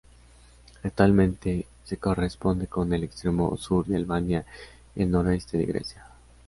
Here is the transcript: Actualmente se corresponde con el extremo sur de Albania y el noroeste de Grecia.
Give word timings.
Actualmente 0.81 1.67
se 1.83 1.97
corresponde 1.97 2.65
con 2.65 2.91
el 2.91 3.03
extremo 3.03 3.55
sur 3.55 3.85
de 3.85 3.97
Albania 3.97 4.47
y 4.95 5.03
el 5.03 5.11
noroeste 5.11 5.59
de 5.59 5.65
Grecia. 5.67 6.07